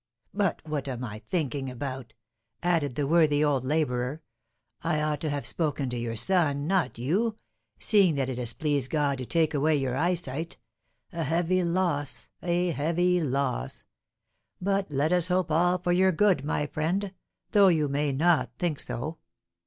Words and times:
But 0.33 0.63
what 0.67 0.87
am 0.87 1.03
I 1.03 1.19
thinking 1.19 1.69
about?" 1.69 2.15
added 2.63 2.95
the 2.95 3.05
worthy 3.05 3.43
old 3.43 3.63
labourer. 3.63 4.23
"I 4.83 4.99
ought 4.99 5.21
to 5.21 5.29
have 5.29 5.45
spoken 5.45 5.91
to 5.91 5.95
your 5.99 6.15
son, 6.15 6.65
not 6.65 6.97
you, 6.97 7.35
seeing 7.77 8.15
that 8.15 8.27
it 8.27 8.39
has 8.39 8.53
pleased 8.53 8.89
God 8.89 9.19
to 9.19 9.27
take 9.27 9.53
away 9.53 9.75
your 9.75 9.95
eyesight 9.95 10.57
a 11.13 11.21
heavy 11.23 11.63
loss, 11.63 12.29
a 12.41 12.71
heavy 12.71 13.21
loss; 13.21 13.83
but 14.59 14.89
let 14.89 15.13
us 15.13 15.27
hope 15.27 15.51
all 15.51 15.77
for 15.77 15.91
your 15.91 16.11
good, 16.11 16.43
my 16.43 16.65
friend, 16.65 17.13
though 17.51 17.67
you 17.67 17.87
may 17.87 18.11
not 18.11 18.47
now 18.47 18.51
think 18.57 18.79
so. 18.79 19.19